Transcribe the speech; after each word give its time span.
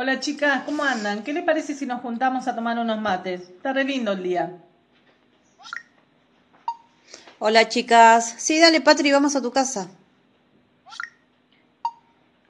Hola 0.00 0.20
chicas, 0.20 0.62
¿cómo 0.62 0.84
andan? 0.84 1.24
¿Qué 1.24 1.32
les 1.32 1.42
parece 1.42 1.74
si 1.74 1.84
nos 1.84 2.00
juntamos 2.02 2.46
a 2.46 2.54
tomar 2.54 2.78
unos 2.78 3.00
mates? 3.00 3.40
Está 3.40 3.72
re 3.72 3.82
lindo 3.82 4.12
el 4.12 4.22
día. 4.22 4.52
Hola 7.40 7.68
chicas. 7.68 8.36
Sí, 8.38 8.60
dale 8.60 8.80
Patri, 8.80 9.10
vamos 9.10 9.34
a 9.34 9.42
tu 9.42 9.50
casa. 9.50 9.90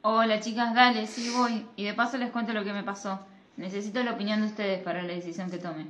Hola 0.02 0.40
chicas, 0.40 0.74
dale, 0.74 1.06
sí 1.06 1.30
voy. 1.30 1.66
Y 1.74 1.84
de 1.84 1.94
paso 1.94 2.18
les 2.18 2.30
cuento 2.32 2.52
lo 2.52 2.64
que 2.64 2.74
me 2.74 2.82
pasó. 2.84 3.18
Necesito 3.56 4.02
la 4.02 4.12
opinión 4.12 4.42
de 4.42 4.48
ustedes 4.48 4.82
para 4.82 5.02
la 5.02 5.14
decisión 5.14 5.50
que 5.50 5.56
tome. 5.56 5.86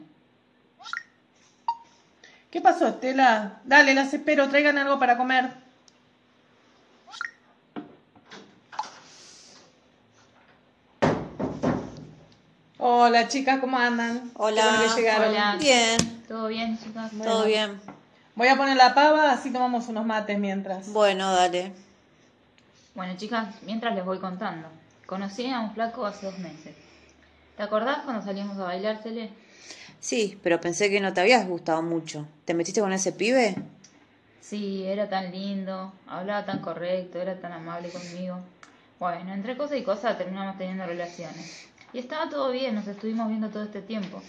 ¿Qué 2.52 2.60
pasó, 2.60 2.86
Estela? 2.86 3.62
Dale, 3.64 3.94
las 3.94 4.14
espero, 4.14 4.48
traigan 4.48 4.78
algo 4.78 5.00
para 5.00 5.16
comer. 5.16 5.50
Hola 12.80 13.26
chicas, 13.26 13.58
¿cómo 13.58 13.76
andan? 13.76 14.30
Hola. 14.34 14.64
Bueno 14.64 14.94
que 14.94 15.00
llegaron. 15.00 15.30
Hola. 15.30 15.56
Bien, 15.58 15.96
¿Todo 16.28 16.46
bien, 16.46 16.78
chicas? 16.78 17.10
todo 17.10 17.44
bien. 17.44 17.80
Voy 18.36 18.46
a 18.46 18.56
poner 18.56 18.76
la 18.76 18.94
pava, 18.94 19.32
así 19.32 19.50
tomamos 19.52 19.88
unos 19.88 20.06
mates 20.06 20.38
mientras. 20.38 20.92
Bueno, 20.92 21.32
dale. 21.34 21.72
Bueno, 22.94 23.16
chicas, 23.16 23.48
mientras 23.62 23.96
les 23.96 24.04
voy 24.04 24.20
contando. 24.20 24.68
Conocí 25.06 25.50
a 25.50 25.58
un 25.58 25.74
flaco 25.74 26.06
hace 26.06 26.26
dos 26.26 26.38
meses. 26.38 26.76
¿Te 27.56 27.64
acordás 27.64 28.02
cuando 28.04 28.22
salimos 28.22 28.56
a 28.58 28.64
bailar, 28.64 29.02
Cele? 29.02 29.30
Sí, 29.98 30.38
pero 30.44 30.60
pensé 30.60 30.88
que 30.88 31.00
no 31.00 31.12
te 31.12 31.20
habías 31.20 31.48
gustado 31.48 31.82
mucho. 31.82 32.28
¿Te 32.44 32.54
metiste 32.54 32.80
con 32.80 32.92
ese 32.92 33.10
pibe? 33.10 33.56
Sí, 34.40 34.84
era 34.86 35.08
tan 35.08 35.32
lindo, 35.32 35.92
hablaba 36.06 36.44
tan 36.44 36.60
correcto, 36.60 37.20
era 37.20 37.40
tan 37.40 37.52
amable 37.52 37.90
conmigo. 37.90 38.38
Bueno, 39.00 39.34
entre 39.34 39.56
cosa 39.56 39.76
y 39.76 39.82
cosa 39.82 40.16
terminamos 40.16 40.56
teniendo 40.56 40.86
relaciones. 40.86 41.66
Y 41.92 41.98
estaba 41.98 42.28
todo 42.28 42.50
bien, 42.50 42.74
nos 42.74 42.86
estuvimos 42.86 43.28
viendo 43.28 43.48
todo 43.48 43.62
este 43.62 43.82
tiempo. 43.82 44.22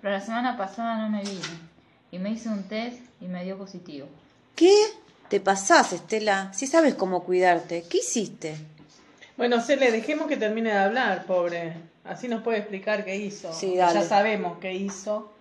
Pero 0.00 0.14
la 0.14 0.20
semana 0.20 0.56
pasada 0.56 0.96
no 0.98 1.10
me 1.10 1.22
vine. 1.22 1.74
Y 2.10 2.18
me 2.18 2.30
hice 2.30 2.48
un 2.48 2.64
test 2.64 3.00
y 3.20 3.26
me 3.26 3.44
dio 3.44 3.56
positivo. 3.56 4.06
¿Qué? 4.54 4.74
Te 5.28 5.40
pasás, 5.40 5.92
Estela. 5.92 6.52
Si 6.52 6.66
sabes 6.66 6.94
cómo 6.94 7.24
cuidarte. 7.24 7.84
¿Qué 7.88 7.98
hiciste? 7.98 8.56
Bueno, 9.36 9.60
Cele, 9.60 9.90
dejemos 9.90 10.28
que 10.28 10.36
termine 10.36 10.70
de 10.70 10.78
hablar, 10.78 11.24
pobre. 11.26 11.74
Así 12.04 12.28
nos 12.28 12.42
puede 12.42 12.58
explicar 12.58 13.04
qué 13.04 13.16
hizo. 13.16 13.52
Sí, 13.52 13.76
dale. 13.76 14.00
Ya 14.00 14.06
sabemos 14.06 14.58
qué 14.58 14.74
hizo. 14.74 15.32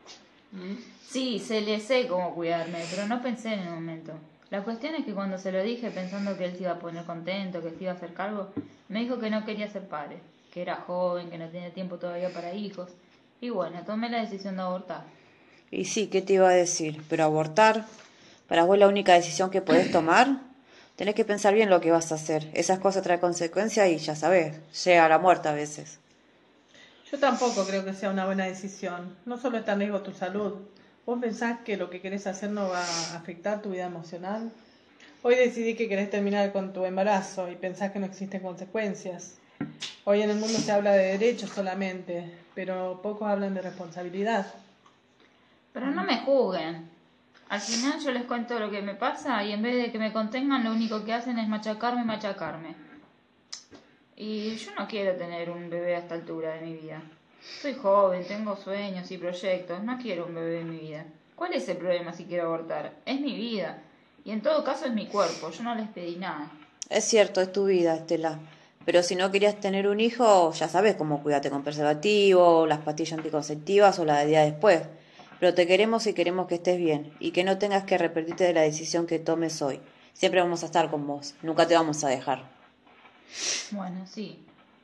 Sí, 1.08 1.40
se 1.40 1.62
le 1.62 1.80
sé 1.80 2.08
cómo 2.08 2.34
cuidarme, 2.34 2.80
pero 2.90 3.08
no 3.08 3.22
pensé 3.22 3.54
en 3.54 3.60
el 3.60 3.70
momento. 3.70 4.14
La 4.50 4.64
cuestión 4.64 4.96
es 4.96 5.06
que 5.06 5.14
cuando 5.14 5.38
se 5.38 5.52
lo 5.52 5.62
dije 5.62 5.92
pensando 5.92 6.38
que 6.38 6.46
él 6.46 6.56
se 6.56 6.64
iba 6.64 6.72
a 6.72 6.80
poner 6.80 7.06
contento, 7.06 7.62
que 7.62 7.72
se 7.72 7.84
iba 7.84 7.92
a 7.92 7.96
hacer 7.96 8.14
cargo, 8.14 8.50
me 8.88 9.00
dijo 9.00 9.20
que 9.20 9.30
no 9.30 9.46
quería 9.46 9.70
ser 9.70 9.88
padre, 9.88 10.20
que 10.54 10.62
era 10.62 10.76
joven, 10.76 11.32
que 11.32 11.40
no 11.40 11.50
tenía 11.50 11.74
tiempo 11.74 11.98
todavía 11.98 12.32
para 12.32 12.54
hijos. 12.54 12.92
Y 13.42 13.50
bueno, 13.50 13.84
tomé 13.86 14.10
la 14.10 14.22
decisión 14.22 14.56
de 14.56 14.62
abortar. 14.62 15.04
Y 15.72 15.86
sí, 15.86 16.08
¿qué 16.08 16.22
te 16.22 16.34
iba 16.34 16.48
a 16.48 16.54
decir? 16.54 17.02
Pero 17.10 17.24
abortar, 17.24 17.86
para 18.48 18.64
vos 18.64 18.78
la 18.78 18.88
única 18.88 19.16
decisión 19.16 19.50
que 19.50 19.62
podés 19.62 19.92
tomar, 19.92 20.42
tenés 20.96 21.16
que 21.16 21.26
pensar 21.26 21.56
bien 21.56 21.72
lo 21.72 21.82
que 21.82 21.90
vas 21.90 22.12
a 22.12 22.16
hacer. 22.16 22.52
Esas 22.54 22.78
cosas 22.78 23.02
traen 23.02 23.20
consecuencias 23.20 23.90
y 23.90 23.98
ya 23.98 24.16
sabés, 24.16 24.60
llega 24.86 25.06
a 25.06 25.10
la 25.10 25.18
muerte 25.18 25.50
a 25.50 25.54
veces. 25.54 25.98
Yo 27.12 27.18
tampoco 27.18 27.66
creo 27.66 27.84
que 27.84 27.94
sea 27.94 28.12
una 28.12 28.28
buena 28.28 28.46
decisión. 28.46 29.18
No 29.26 29.40
solo 29.40 29.58
está 29.58 29.74
en 29.74 29.80
riesgo 29.80 30.02
tu 30.02 30.14
salud. 30.14 30.54
¿Vos 31.08 31.20
pensás 31.20 31.62
que 31.66 31.78
lo 31.78 31.90
que 31.90 32.00
querés 32.00 32.28
hacer 32.28 32.52
no 32.52 32.70
va 32.70 32.80
a 32.80 33.18
afectar 33.18 33.64
tu 33.64 33.72
vida 33.72 33.88
emocional? 33.88 34.52
Hoy 35.24 35.36
decidí 35.36 35.74
que 35.74 35.90
querés 35.90 36.12
terminar 36.12 36.52
con 36.52 36.74
tu 36.74 36.86
embarazo 36.86 37.50
y 37.50 37.56
pensás 37.56 37.92
que 37.92 37.98
no 37.98 38.06
existen 38.06 38.42
consecuencias. 38.42 39.38
Hoy 40.06 40.22
en 40.22 40.30
el 40.30 40.38
mundo 40.38 40.60
se 40.60 40.70
habla 40.70 40.92
de 40.92 41.18
derechos 41.18 41.50
solamente, 41.50 42.30
pero 42.54 43.00
pocos 43.02 43.26
hablan 43.26 43.54
de 43.54 43.62
responsabilidad. 43.62 44.54
Pero 45.72 45.92
no 45.92 46.04
me 46.04 46.18
juzguen. 46.18 46.90
Al 47.48 47.62
final 47.62 48.02
yo 48.02 48.12
les 48.12 48.24
cuento 48.26 48.60
lo 48.60 48.70
que 48.70 48.82
me 48.82 48.96
pasa 48.96 49.42
y 49.46 49.54
en 49.54 49.62
vez 49.62 49.82
de 49.82 49.94
que 49.94 50.00
me 50.00 50.12
contengan 50.12 50.66
lo 50.66 50.72
único 50.72 51.06
que 51.06 51.14
hacen 51.14 51.40
es 51.40 51.48
machacarme 51.48 52.02
y 52.02 52.06
machacarme. 52.06 52.76
Y 54.18 54.58
yo 54.58 54.72
no 54.78 54.90
quiero 54.90 55.16
tener 55.16 55.50
un 55.50 55.70
bebé 55.70 55.96
a 55.96 56.00
esta 56.00 56.16
altura 56.16 56.56
de 56.56 56.62
mi 56.62 56.74
vida. 56.74 57.02
Soy 57.62 57.74
joven, 57.74 58.28
tengo 58.28 58.58
sueños 58.58 59.10
y 59.10 59.18
proyectos, 59.18 59.84
no 59.84 59.98
quiero 59.98 60.26
un 60.26 60.36
bebé 60.36 60.60
en 60.60 60.70
mi 60.70 60.80
vida. 60.80 61.06
¿Cuál 61.36 61.54
es 61.54 61.70
el 61.70 61.78
problema 61.78 62.12
si 62.12 62.26
quiero 62.26 62.48
abortar? 62.48 62.94
Es 63.06 63.22
mi 63.22 63.36
vida. 63.36 63.82
Y 64.26 64.32
en 64.32 64.42
todo 64.42 64.66
caso 64.66 64.86
es 64.86 64.94
mi 64.94 65.08
cuerpo, 65.08 65.50
yo 65.50 65.64
no 65.64 65.76
les 65.76 65.88
pedí 65.88 66.18
nada. 66.18 66.52
Es 66.90 67.06
cierto, 67.06 67.40
es 67.40 67.54
tu 67.54 67.66
vida, 67.66 67.96
Estela. 67.96 68.38
Pero 68.86 69.02
si 69.02 69.16
no 69.16 69.32
querías 69.32 69.60
tener 69.60 69.88
un 69.88 70.00
hijo, 70.00 70.52
ya 70.54 70.68
sabes 70.68 70.96
cómo 70.96 71.24
cuidarte 71.24 71.50
con 71.50 71.64
preservativo, 71.64 72.68
las 72.68 72.80
pastillas 72.80 73.18
anticonceptivas 73.18 73.98
o 74.00 74.06
la 74.06 74.20
de 74.20 74.26
día 74.26 74.42
después. 74.42 74.82
Pero 75.40 75.54
te 75.54 75.68
queremos 75.68 76.06
y 76.08 76.14
queremos 76.14 76.48
que 76.48 76.56
estés 76.56 76.78
bien 76.78 77.14
y 77.20 77.32
que 77.32 77.44
no 77.44 77.58
tengas 77.58 77.84
que 77.84 77.96
arrepentirte 77.96 78.44
de 78.44 78.54
la 78.54 78.62
decisión 78.62 79.08
que 79.08 79.20
tomes 79.20 79.62
hoy. 79.62 79.80
Siempre 80.14 80.42
vamos 80.42 80.64
a 80.64 80.68
estar 80.68 80.90
con 80.92 81.08
vos, 81.08 81.34
nunca 81.42 81.68
te 81.68 81.76
vamos 81.76 82.04
a 82.04 82.10
dejar. 82.10 82.44
Bueno, 83.72 84.06
sí. 84.06 84.40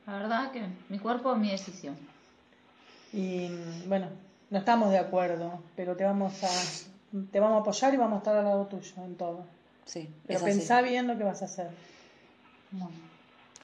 La 0.06 0.14
verdad 0.14 0.50
que 0.50 0.62
mi 0.88 0.98
cuerpo 0.98 1.32
es 1.32 1.38
mi 1.38 1.50
decisión. 1.50 1.96
Y 3.12 3.48
bueno, 3.86 4.08
no 4.50 4.58
estamos 4.58 4.90
de 4.90 4.98
acuerdo, 4.98 5.62
pero 5.76 5.96
te 5.96 6.04
vamos 6.04 6.42
a 6.42 6.48
te 7.32 7.40
vamos 7.40 7.58
a 7.58 7.60
apoyar 7.60 7.92
y 7.92 7.96
vamos 7.96 8.14
a 8.14 8.18
estar 8.18 8.36
al 8.36 8.44
lado 8.44 8.66
tuyo 8.66 8.92
en 9.04 9.16
todo. 9.16 9.44
Sí, 9.84 10.08
Pero 10.26 10.38
es 10.38 10.44
así. 10.44 10.58
pensá 10.58 10.82
bien 10.82 11.06
lo 11.08 11.18
que 11.18 11.24
vas 11.24 11.42
a 11.42 11.46
hacer. 11.46 11.70
Bueno. 12.70 12.94